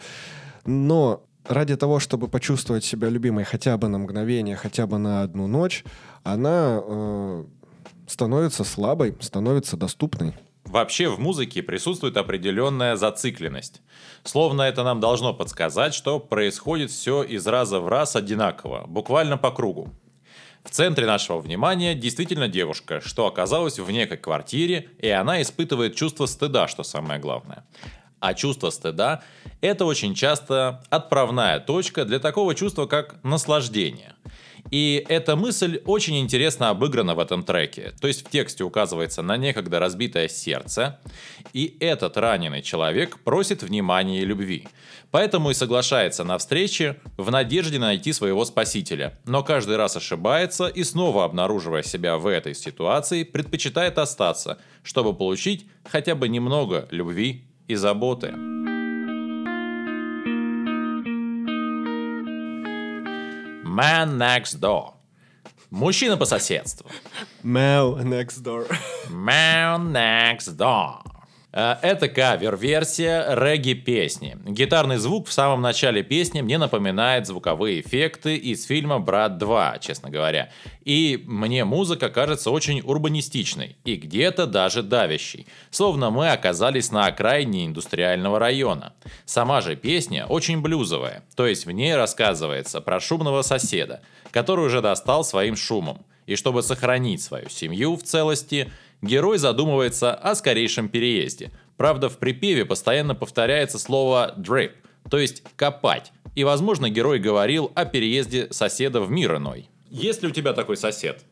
но 0.64 1.22
ради 1.44 1.76
того, 1.76 1.98
чтобы 1.98 2.28
почувствовать 2.28 2.84
себя 2.84 3.08
любимой 3.08 3.44
хотя 3.44 3.76
бы 3.76 3.88
на 3.88 3.98
мгновение, 3.98 4.56
хотя 4.56 4.86
бы 4.86 4.98
на 4.98 5.22
одну 5.22 5.46
ночь, 5.46 5.84
она 6.22 6.80
э, 6.82 7.44
становится 8.06 8.64
слабой, 8.64 9.16
становится 9.20 9.76
доступной. 9.76 10.34
Вообще 10.64 11.08
в 11.08 11.20
музыке 11.20 11.62
присутствует 11.62 12.16
определенная 12.16 12.96
зацикленность. 12.96 13.82
Словно 14.22 14.62
это 14.62 14.82
нам 14.82 14.98
должно 14.98 15.34
подсказать, 15.34 15.94
что 15.94 16.18
происходит 16.18 16.90
все 16.90 17.22
из 17.22 17.46
раза 17.46 17.80
в 17.80 17.88
раз 17.88 18.16
одинаково, 18.16 18.84
буквально 18.86 19.36
по 19.36 19.50
кругу. 19.50 19.90
В 20.64 20.70
центре 20.70 21.06
нашего 21.06 21.40
внимания 21.40 21.94
действительно 21.94 22.48
девушка, 22.48 23.02
что 23.02 23.26
оказалась 23.26 23.78
в 23.78 23.90
некой 23.90 24.16
квартире, 24.16 24.88
и 24.98 25.08
она 25.10 25.42
испытывает 25.42 25.94
чувство 25.94 26.24
стыда, 26.24 26.68
что 26.68 26.82
самое 26.82 27.20
главное. 27.20 27.66
А 28.20 28.32
чувство 28.32 28.70
стыда– 28.70 29.22
это 29.60 29.84
очень 29.84 30.14
часто 30.14 30.82
отправная 30.88 31.60
точка 31.60 32.06
для 32.06 32.18
такого 32.18 32.54
чувства, 32.54 32.86
как 32.86 33.22
наслаждение– 33.22 34.14
и 34.70 35.04
эта 35.08 35.36
мысль 35.36 35.80
очень 35.84 36.18
интересно 36.18 36.70
обыграна 36.70 37.14
в 37.14 37.18
этом 37.18 37.44
треке. 37.44 37.92
То 38.00 38.08
есть 38.08 38.26
в 38.26 38.30
тексте 38.30 38.64
указывается 38.64 39.22
на 39.22 39.36
некогда 39.36 39.78
разбитое 39.78 40.28
сердце, 40.28 41.00
и 41.52 41.76
этот 41.80 42.16
раненый 42.16 42.62
человек 42.62 43.18
просит 43.20 43.62
внимания 43.62 44.22
и 44.22 44.24
любви. 44.24 44.66
Поэтому 45.10 45.50
и 45.50 45.54
соглашается 45.54 46.24
на 46.24 46.38
встрече 46.38 46.96
в 47.16 47.30
надежде 47.30 47.78
найти 47.78 48.12
своего 48.12 48.44
спасителя. 48.44 49.18
Но 49.26 49.44
каждый 49.44 49.76
раз 49.76 49.96
ошибается 49.96 50.66
и 50.66 50.82
снова 50.82 51.24
обнаруживая 51.24 51.82
себя 51.82 52.18
в 52.18 52.26
этой 52.26 52.54
ситуации, 52.54 53.22
предпочитает 53.22 53.98
остаться, 53.98 54.58
чтобы 54.82 55.14
получить 55.14 55.66
хотя 55.84 56.16
бы 56.16 56.28
немного 56.28 56.88
любви 56.90 57.44
и 57.68 57.76
заботы. 57.76 58.34
Man 63.73 64.17
Next 64.17 64.59
Door. 64.59 64.93
Мужчина 65.69 66.17
по 66.17 66.25
соседству. 66.25 66.89
Man 67.43 68.03
Next 68.03 68.41
Door. 68.41 68.67
Man 69.09 69.91
Next 69.91 70.55
Door. 70.55 71.12
Э, 71.56 71.76
это 71.82 72.08
кавер-версия 72.08 73.26
регги-песни. 73.32 74.36
Гитарный 74.44 74.96
звук 74.96 75.28
в 75.28 75.32
самом 75.32 75.62
начале 75.62 76.02
песни 76.02 76.40
мне 76.40 76.58
напоминает 76.58 77.28
звуковые 77.28 77.80
эффекты 77.80 78.36
из 78.36 78.64
фильма 78.64 78.98
«Брат 78.98 79.40
2», 79.40 79.78
честно 79.78 80.10
говоря. 80.10 80.50
И 80.84 81.22
мне 81.26 81.64
музыка 81.64 82.08
кажется 82.10 82.50
очень 82.50 82.80
урбанистичной 82.80 83.76
и 83.84 83.94
где-то 83.94 84.46
даже 84.46 84.82
давящей, 84.82 85.46
словно 85.70 86.10
мы 86.10 86.30
оказались 86.30 86.90
на 86.90 87.06
окраине 87.06 87.66
индустриального 87.66 88.40
района. 88.40 88.92
Сама 89.24 89.60
же 89.60 89.76
песня 89.76 90.26
очень 90.26 90.60
блюзовая, 90.60 91.22
то 91.36 91.46
есть 91.46 91.66
в 91.66 91.70
ней 91.70 91.94
рассказывается 91.94 92.80
про 92.80 92.98
шумного 92.98 93.42
соседа, 93.42 94.00
который 94.32 94.66
уже 94.66 94.82
достал 94.82 95.22
своим 95.22 95.54
шумом. 95.54 96.04
И 96.26 96.36
чтобы 96.36 96.62
сохранить 96.62 97.22
свою 97.22 97.48
семью 97.48 97.96
в 97.96 98.02
целости– 98.02 98.72
герой 99.04 99.38
задумывается 99.38 100.14
о 100.14 100.34
скорейшем 100.34 100.88
переезде. 100.88 101.52
Правда, 101.76 102.08
в 102.08 102.18
припеве 102.18 102.64
постоянно 102.64 103.14
повторяется 103.14 103.78
слово 103.78 104.34
«drip», 104.36 104.72
то 105.10 105.18
есть 105.18 105.42
«копать». 105.56 106.12
И, 106.34 106.42
возможно, 106.44 106.90
герой 106.90 107.20
говорил 107.20 107.70
о 107.74 107.84
переезде 107.84 108.48
соседа 108.50 109.00
в 109.00 109.10
мир 109.10 109.36
иной. 109.36 109.68
Есть 109.88 110.22
ли 110.22 110.28
у 110.28 110.32
тебя 110.32 110.52
такой 110.52 110.76
сосед? 110.76 111.24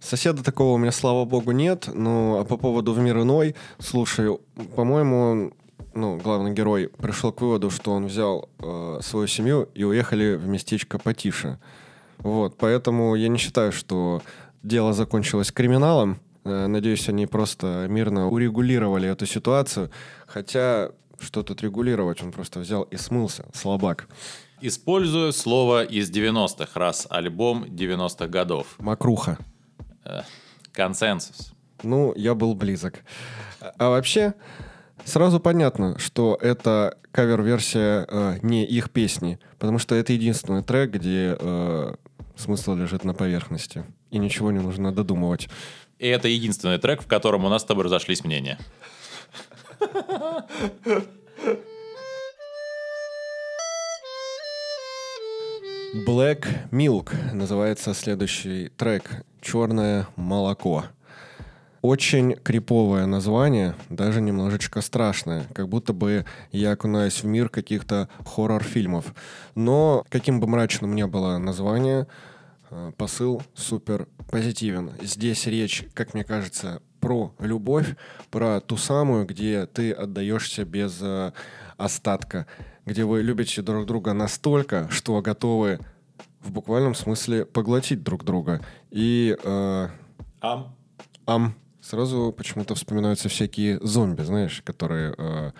Соседа 0.00 0.44
такого 0.44 0.74
у 0.74 0.78
меня, 0.78 0.92
слава 0.92 1.24
богу, 1.24 1.52
нет. 1.52 1.88
Но 1.92 2.40
а 2.40 2.44
по 2.44 2.56
поводу 2.56 2.92
«В 2.92 2.98
мир 2.98 3.18
иной», 3.22 3.54
слушай, 3.78 4.36
по-моему, 4.76 5.52
ну, 5.94 6.18
главный 6.18 6.52
герой 6.52 6.88
пришел 6.98 7.32
к 7.32 7.40
выводу, 7.40 7.70
что 7.70 7.92
он 7.92 8.06
взял 8.06 8.48
э, 8.58 8.98
свою 9.02 9.26
семью 9.26 9.68
и 9.74 9.84
уехали 9.84 10.34
в 10.34 10.46
местечко 10.46 10.98
потише. 10.98 11.58
Вот, 12.18 12.56
поэтому 12.58 13.14
я 13.14 13.28
не 13.28 13.38
считаю, 13.38 13.72
что 13.72 14.22
дело 14.62 14.92
закончилось 14.92 15.52
криминалом. 15.52 16.18
Э, 16.48 16.66
надеюсь, 16.66 17.08
они 17.08 17.26
просто 17.26 17.86
мирно 17.88 18.28
урегулировали 18.28 19.08
эту 19.08 19.26
ситуацию. 19.26 19.90
Хотя, 20.26 20.90
что 21.20 21.42
тут 21.42 21.62
регулировать, 21.62 22.22
он 22.22 22.32
просто 22.32 22.60
взял 22.60 22.82
и 22.82 22.96
смылся, 22.96 23.44
слабак. 23.52 24.08
Использую 24.60 25.32
слово 25.32 25.84
из 25.84 26.10
90-х, 26.10 26.78
раз 26.78 27.06
альбом 27.10 27.64
90-х 27.64 28.26
годов. 28.26 28.74
Макруха. 28.78 29.38
Э, 30.04 30.22
консенсус. 30.72 31.52
Ну, 31.82 32.12
я 32.16 32.34
был 32.34 32.54
близок. 32.54 33.04
А 33.60 33.90
вообще, 33.90 34.34
сразу 35.04 35.38
понятно, 35.38 35.98
что 35.98 36.36
это 36.40 36.98
кавер-версия 37.12 38.06
э, 38.08 38.38
не 38.42 38.64
их 38.64 38.90
песни, 38.90 39.38
потому 39.58 39.78
что 39.78 39.94
это 39.94 40.12
единственный 40.12 40.62
трек, 40.62 40.90
где 40.90 41.36
э, 41.38 41.94
смысл 42.36 42.74
лежит 42.74 43.04
на 43.04 43.14
поверхности, 43.14 43.84
и 44.10 44.18
ничего 44.18 44.50
не 44.50 44.60
нужно 44.60 44.92
додумывать. 44.92 45.48
И 45.98 46.06
это 46.06 46.28
единственный 46.28 46.78
трек, 46.78 47.02
в 47.02 47.06
котором 47.06 47.44
у 47.44 47.48
нас 47.48 47.62
с 47.62 47.64
тобой 47.64 47.84
разошлись 47.84 48.24
мнения. 48.24 48.58
Black 56.06 56.46
Milk 56.70 57.12
называется 57.32 57.94
следующий 57.94 58.68
трек. 58.76 59.24
Черное 59.40 60.06
молоко. 60.16 60.84
Очень 61.80 62.34
криповое 62.34 63.06
название, 63.06 63.74
даже 63.88 64.20
немножечко 64.20 64.80
страшное, 64.80 65.46
как 65.54 65.68
будто 65.68 65.92
бы 65.92 66.24
я 66.50 66.72
окунаюсь 66.72 67.22
в 67.22 67.26
мир 67.26 67.48
каких-то 67.48 68.08
хоррор-фильмов. 68.24 69.14
Но 69.54 70.04
каким 70.08 70.40
бы 70.40 70.46
мрачным 70.48 70.94
ни 70.94 71.04
было 71.04 71.38
название, 71.38 72.06
посыл 72.96 73.42
супер 73.54 74.08
позитивен. 74.30 74.92
Здесь 75.00 75.46
речь, 75.46 75.84
как 75.94 76.14
мне 76.14 76.24
кажется, 76.24 76.82
про 77.00 77.34
любовь, 77.38 77.96
про 78.30 78.60
ту 78.60 78.76
самую, 78.76 79.26
где 79.26 79.66
ты 79.66 79.92
отдаешься 79.92 80.64
без 80.64 80.98
э, 81.00 81.32
остатка, 81.76 82.46
где 82.84 83.04
вы 83.04 83.22
любите 83.22 83.62
друг 83.62 83.86
друга 83.86 84.12
настолько, 84.12 84.88
что 84.90 85.20
готовы 85.22 85.78
в 86.40 86.52
буквальном 86.52 86.94
смысле 86.94 87.44
поглотить 87.44 88.02
друг 88.02 88.24
друга. 88.24 88.60
И... 88.90 89.36
Э, 89.42 89.88
Ам. 90.40 90.74
ам. 91.26 91.54
Сразу 91.80 92.34
почему-то 92.36 92.74
вспоминаются 92.74 93.28
всякие 93.28 93.78
зомби, 93.80 94.22
знаешь, 94.22 94.62
которые 94.62 95.14
э, 95.16 95.52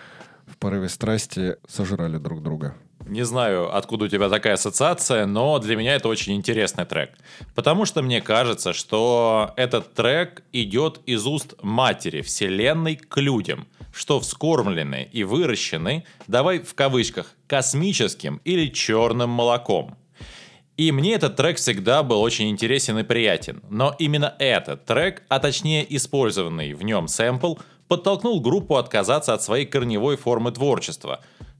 в 0.45 0.57
порыве 0.57 0.89
страсти 0.89 1.55
сожрали 1.67 2.17
друг 2.17 2.43
друга. 2.43 2.75
Не 3.05 3.23
знаю, 3.23 3.75
откуда 3.75 4.05
у 4.05 4.07
тебя 4.07 4.29
такая 4.29 4.53
ассоциация, 4.53 5.25
но 5.25 5.57
для 5.59 5.75
меня 5.75 5.95
это 5.95 6.09
очень 6.09 6.35
интересный 6.35 6.85
трек. 6.85 7.11
Потому 7.55 7.85
что 7.85 8.01
мне 8.01 8.21
кажется, 8.21 8.73
что 8.73 9.51
этот 9.55 9.93
трек 9.93 10.43
идет 10.51 10.99
из 11.05 11.25
уст 11.25 11.55
матери 11.61 12.21
Вселенной 12.21 12.95
к 12.97 13.17
людям, 13.19 13.67
что 13.93 14.19
вскормлены 14.19 15.09
и 15.11 15.23
выращены, 15.23 16.05
давай 16.27 16.59
в 16.59 16.75
кавычках, 16.75 17.33
космическим 17.47 18.41
или 18.43 18.67
черным 18.67 19.29
молоком. 19.29 19.97
И 20.77 20.93
мне 20.93 21.15
этот 21.15 21.35
трек 21.35 21.57
всегда 21.57 22.03
был 22.03 22.21
очень 22.21 22.49
интересен 22.49 22.99
и 22.99 23.03
приятен. 23.03 23.61
Но 23.69 23.93
именно 23.99 24.33
этот 24.39 24.85
трек, 24.85 25.23
а 25.27 25.39
точнее 25.39 25.85
использованный 25.93 26.73
в 26.73 26.83
нем 26.83 27.09
сэмпл, 27.09 27.55
подтолкнул 27.89 28.39
группу 28.39 28.77
отказаться 28.77 29.33
от 29.33 29.43
своей 29.43 29.65
корневой 29.65 30.15
формы 30.15 30.51
творчества, 30.51 31.19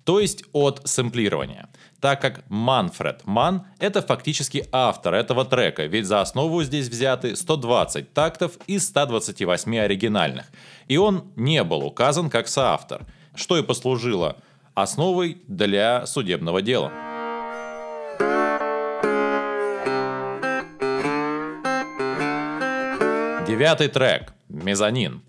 то 0.10 0.20
есть 0.20 0.44
от 0.54 0.82
сэмплирования. 0.86 1.70
Так 2.02 2.20
как 2.20 2.44
Манфред 2.50 3.22
Ман— 3.26 3.68
это 3.80 4.02
фактически 4.02 4.68
автор 4.72 5.14
этого 5.14 5.46
трека, 5.46 5.86
ведь 5.86 6.08
за 6.08 6.22
основу 6.22 6.64
здесь 6.64 6.88
взяты 6.88 7.36
120 7.36 8.12
тактов 8.12 8.54
из 8.66 8.88
128 8.88 9.78
оригинальных. 9.78 10.48
И 10.88 10.98
он 10.98 11.32
не 11.36 11.64
был 11.64 11.86
указан 11.86 12.32
как 12.32 12.48
соавтор, 12.48 13.06
что 13.36 13.56
и 13.56 13.62
послужило 13.62 14.38
основой 14.74 15.44
для 15.48 16.08
судебного 16.08 16.64
дела. 16.64 16.92
Девятый 23.48 23.90
трек 23.90 24.34
«Мезонин». 24.48 25.22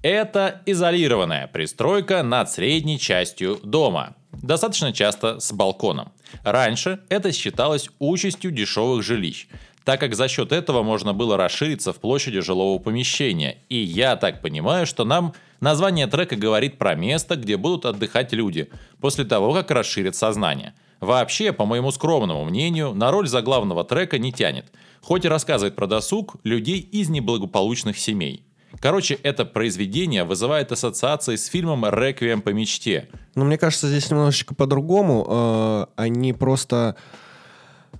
Это 0.00 0.62
изолированная 0.66 1.46
пристройка 1.46 2.22
над 2.22 2.50
средней 2.50 2.98
частью 2.98 3.60
дома, 3.62 4.16
достаточно 4.32 4.92
часто 4.92 5.38
с 5.38 5.52
балконом. 5.52 6.12
Раньше 6.42 7.00
это 7.08 7.32
считалось 7.32 7.90
участью 7.98 8.50
дешевых 8.50 9.02
жилищ, 9.02 9.48
так 9.84 10.00
как 10.00 10.14
за 10.14 10.28
счет 10.28 10.52
этого 10.52 10.82
можно 10.82 11.12
было 11.12 11.36
расшириться 11.36 11.92
в 11.92 12.00
площади 12.00 12.40
жилого 12.40 12.78
помещения. 12.78 13.58
И 13.68 13.76
я 13.76 14.16
так 14.16 14.40
понимаю, 14.40 14.86
что 14.86 15.04
нам 15.04 15.34
название 15.60 16.06
трека 16.06 16.36
говорит 16.36 16.78
про 16.78 16.94
место, 16.94 17.36
где 17.36 17.56
будут 17.56 17.84
отдыхать 17.84 18.32
люди, 18.32 18.70
после 19.00 19.24
того, 19.24 19.52
как 19.52 19.70
расширят 19.70 20.16
сознание. 20.16 20.74
Вообще, 21.00 21.52
по 21.52 21.66
моему 21.66 21.90
скромному 21.90 22.44
мнению, 22.44 22.94
на 22.94 23.10
роль 23.10 23.28
заглавного 23.28 23.84
трека 23.84 24.18
не 24.18 24.32
тянет– 24.32 24.72
хоть 25.02 25.24
и 25.24 25.28
рассказывает 25.28 25.74
про 25.74 25.86
досуг 25.86 26.36
людей 26.44 26.78
из 26.78 27.08
неблагополучных 27.10 27.98
семей. 27.98 28.44
Короче, 28.80 29.14
это 29.14 29.44
произведение 29.44 30.24
вызывает 30.24 30.72
ассоциации 30.72 31.36
с 31.36 31.46
фильмом 31.46 31.84
«Реквием 31.86 32.42
по 32.42 32.50
мечте». 32.50 33.08
Но 33.34 33.44
мне 33.44 33.58
кажется, 33.58 33.88
здесь 33.88 34.10
немножечко 34.10 34.54
по-другому. 34.54 35.26
Э, 35.28 35.86
они 35.96 36.32
просто 36.32 36.96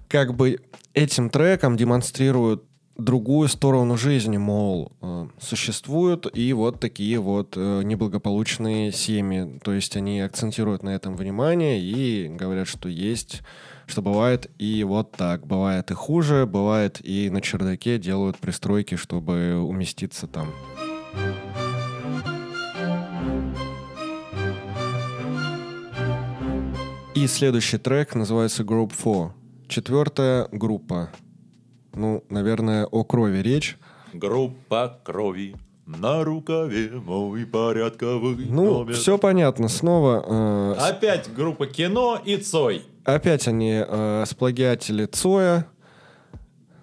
как 0.09 0.35
бы 0.35 0.61
этим 0.95 1.31
треком 1.31 1.77
демонстрируют 1.77 2.65
другую 2.97 3.49
сторону 3.49 3.97
жизни, 3.97 4.37
мол, 4.37 4.93
э, 5.01 5.27
существуют 5.41 6.27
и 6.37 6.53
вот 6.53 6.81
такие 6.81 7.19
вот 7.19 7.55
э, 7.57 7.83
неблагополучные 7.83 8.93
семьи. 8.93 9.59
То 9.63 9.73
есть 9.73 9.97
они 9.97 10.21
акцентируют 10.21 10.83
на 10.83 10.91
этом 10.91 11.17
внимание 11.17 11.81
и 11.81 12.29
говорят, 12.29 12.69
что 12.69 12.89
есть 12.89 13.41
что 13.93 14.01
бывает 14.01 14.51
и 14.59 14.85
вот 14.85 15.13
так. 15.13 15.47
Бывает 15.47 15.91
и 15.91 15.95
хуже, 15.95 16.47
бывает 16.47 16.99
и 17.05 17.29
на 17.29 17.43
чердаке 17.43 17.99
делают 17.99 18.39
пристройки, 18.39 18.95
чтобы 18.95 19.59
уместиться 19.59 20.27
там. 20.27 20.49
И 27.15 27.27
следующий 27.27 27.77
трек 27.77 28.15
называется 28.15 28.63
Group 28.63 28.95
4. 28.97 29.35
Четвертая 29.69 30.49
группа. 30.51 31.11
Ну, 31.93 32.25
наверное, 32.31 32.87
о 32.87 33.05
крови 33.05 33.43
речь. 33.43 33.77
Группа 34.15 35.01
крови 35.05 35.55
на 35.87 36.23
рукаве 36.25 36.91
мой 36.91 37.45
порядковый 37.47 38.47
Ну, 38.49 38.79
номер. 38.81 38.95
все 38.95 39.19
понятно. 39.19 39.69
Снова... 39.69 40.25
э, 40.79 40.89
Опять 40.91 41.33
группа 41.35 41.67
кино 41.67 42.21
и 42.25 42.37
Цой. 42.37 42.83
Опять 43.05 43.49
они 43.49 43.83
э, 43.87 44.25
сплагиатели 44.27 45.07
Цоя. 45.07 45.67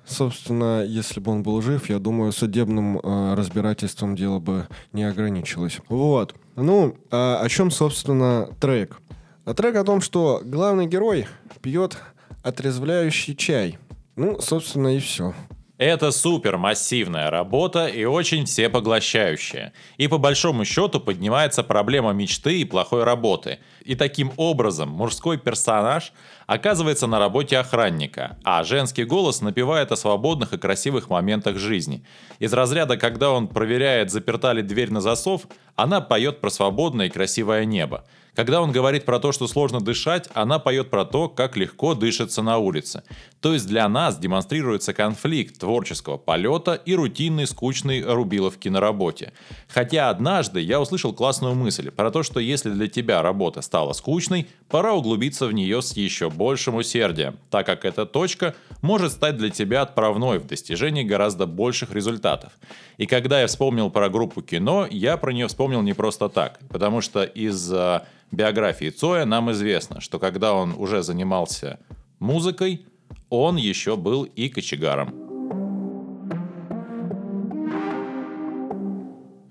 Собственно, 0.05 0.83
если 0.83 1.19
бы 1.19 1.31
он 1.31 1.43
был 1.43 1.62
жив, 1.62 1.88
я 1.89 1.99
думаю, 1.99 2.31
судебным 2.31 2.97
э, 2.99 3.35
разбирательством 3.35 4.15
дело 4.15 4.39
бы 4.39 4.67
не 4.91 5.03
ограничилось. 5.03 5.79
Вот. 5.88 6.33
Ну, 6.55 6.95
а 7.12 7.39
о 7.41 7.47
чем, 7.49 7.69
собственно, 7.69 8.49
трек? 8.59 8.99
А 9.45 9.53
трек 9.53 9.75
о 9.75 9.83
том, 9.83 10.01
что 10.01 10.41
главный 10.43 10.88
герой 10.88 11.27
пьет 11.62 11.97
отрезвляющий 12.43 13.35
чай. 13.35 13.77
Ну, 14.15 14.39
собственно, 14.41 14.95
и 14.95 14.99
все. 14.99 15.33
Это 15.79 16.11
супер 16.11 16.57
массивная 16.57 17.29
работа 17.29 17.87
и 17.87 18.03
очень 18.03 18.43
всепоглощающая. 18.43 19.71
И 19.95 20.09
по 20.09 20.17
большому 20.17 20.65
счету 20.65 20.99
поднимается 20.99 21.63
проблема 21.63 22.11
мечты 22.11 22.59
и 22.59 22.65
плохой 22.65 23.05
работы. 23.05 23.59
И 23.85 23.95
таким 23.95 24.33
образом 24.35 24.89
мужской 24.89 25.37
персонаж 25.37 26.11
оказывается 26.47 27.07
на 27.07 27.17
работе 27.17 27.57
охранника, 27.57 28.37
а 28.43 28.65
женский 28.65 29.05
голос 29.05 29.39
напевает 29.39 29.93
о 29.93 29.95
свободных 29.95 30.51
и 30.51 30.57
красивых 30.57 31.09
моментах 31.09 31.55
жизни. 31.57 32.03
Из 32.39 32.51
разряда, 32.51 32.97
когда 32.97 33.31
он 33.31 33.47
проверяет, 33.47 34.11
заперта 34.11 34.51
ли 34.51 34.61
дверь 34.61 34.91
на 34.91 34.99
засов, 34.99 35.43
она 35.77 36.01
поет 36.01 36.41
про 36.41 36.49
свободное 36.49 37.05
и 37.05 37.09
красивое 37.09 37.63
небо. 37.63 38.03
Когда 38.39 38.62
он 38.62 38.71
говорит 38.71 39.04
про 39.04 39.19
то, 39.19 39.34
что 39.34 39.49
сложно 39.49 39.82
дышать, 39.82 40.30
она 40.34 40.60
поет 40.60 40.89
про 40.89 41.04
то, 41.04 41.28
как 41.28 41.58
легко 41.58 41.93
дышится 41.93 42.41
на 42.41 42.58
улице. 42.58 43.04
То 43.41 43.52
есть 43.52 43.67
для 43.67 43.86
нас 43.89 44.17
демонстрируется 44.17 44.93
конфликт 44.93 45.60
творческого 45.60 46.15
полета 46.15 46.75
и 46.75 46.95
рутинной 46.95 47.47
скучной 47.47 48.02
рубиловки 48.02 48.69
на 48.69 48.80
работе. 48.80 49.34
Хотя 49.67 50.10
однажды 50.10 50.62
я 50.62 50.80
услышал 50.80 51.12
классную 51.12 51.54
мысль 51.54 51.91
про 51.91 52.12
то, 52.12 52.23
что 52.23 52.39
если 52.39 52.69
для 52.69 52.88
тебя 52.88 53.21
работа 53.21 53.62
стала 53.62 53.91
скучной, 53.91 54.47
пора 54.69 54.93
углубиться 54.93 55.47
в 55.47 55.51
нее 55.51 55.82
с 55.82 55.93
еще 55.93 56.29
большим 56.29 56.75
усердием, 56.75 57.38
так 57.49 57.65
как 57.65 57.86
эта 57.86 58.05
точка 58.05 58.55
может 58.82 59.12
стать 59.12 59.38
для 59.38 59.49
тебя 59.49 59.82
отправной 59.82 60.39
в 60.39 60.47
достижении 60.47 61.03
гораздо 61.03 61.45
больших 61.45 61.91
результатов. 61.91 62.53
И 62.97 63.05
когда 63.05 63.41
я 63.41 63.47
вспомнил 63.47 63.89
про 63.89 64.10
группу 64.10 64.41
кино, 64.41 64.88
я 64.89 65.17
про 65.17 65.32
нее 65.34 65.47
вспомнил 65.47 65.82
не 65.82 65.93
просто 65.93 66.29
так, 66.29 66.60
потому 66.69 67.01
что 67.01 67.23
из 67.23 67.71
а, 67.73 68.05
биографии 68.32 68.89
Цоя 68.89 69.25
нам 69.25 69.51
известно, 69.51 70.01
что 70.01 70.19
когда 70.19 70.53
он 70.53 70.73
уже 70.77 71.01
занимался 71.01 71.79
музыкой, 72.19 72.86
он 73.29 73.58
еще 73.58 73.97
был 73.97 74.23
и 74.23 74.49
кочегаром. 74.49 75.13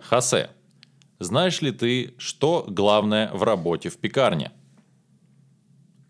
Хосе, 0.01 0.51
знаешь 1.19 1.61
ли 1.61 1.73
ты, 1.73 2.15
что 2.17 2.65
главное 2.69 3.31
в 3.33 3.43
работе 3.43 3.91
в 3.91 3.99
пекарне? 3.99 4.53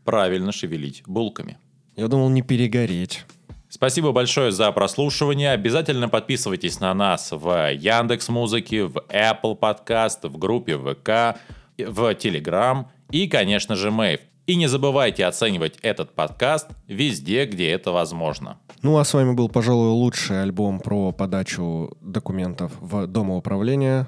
Правильно 0.09 0.53
шевелить 0.53 1.03
булками. 1.07 1.59
Я 1.95 2.09
думал, 2.09 2.31
не 2.31 2.41
перегореть. 2.41 3.27
Спасибо 3.69 4.13
большое 4.13 4.53
за 4.53 4.73
прослушивание. 4.73 5.53
Обязательно 5.53 6.09
подписывайтесь 6.09 6.81
на 6.81 6.95
нас 6.95 7.31
в 7.31 7.75
Яндекс 7.75 8.31
Музыке, 8.31 8.85
в 8.85 9.05
Apple 9.11 9.59
Podcast, 9.61 10.27
в 10.27 10.39
группе 10.39 10.79
ВК, 10.79 11.39
в 11.77 12.11
Telegram 12.15 12.87
и, 13.11 13.29
конечно 13.29 13.77
же, 13.77 13.91
Мэйв. 13.91 14.21
И 14.47 14.57
не 14.57 14.67
забывайте 14.67 15.27
оценивать 15.27 15.77
этот 15.83 16.15
подкаст 16.15 16.69
везде, 16.87 17.45
где 17.45 17.69
это 17.69 17.93
возможно. 17.93 18.57
Ну 18.81 18.97
а 18.97 19.05
с 19.05 19.13
вами 19.13 19.35
был, 19.35 19.51
пожалуй, 19.51 19.91
лучший 19.91 20.43
альбом 20.43 20.81
про 20.81 21.13
подачу 21.13 21.95
документов 22.01 22.73
в 22.81 23.07
домоуправление 23.07 24.07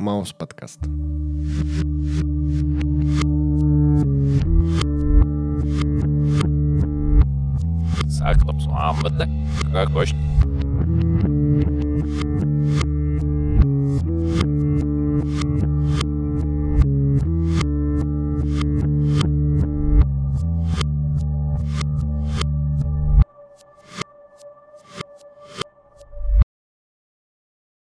Маус 0.00 0.32
подкаст. 0.32 0.80
Aklos 8.24 8.66
Muhammad'e. 8.66 9.28
Kakhoş. 9.72 10.14